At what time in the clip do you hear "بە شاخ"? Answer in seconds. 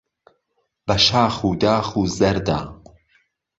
0.85-1.35